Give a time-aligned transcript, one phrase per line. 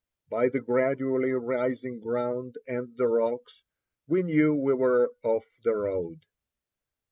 [0.31, 3.61] By the gradually rising ground, and the rocks,
[4.07, 6.21] we knew we were off the road.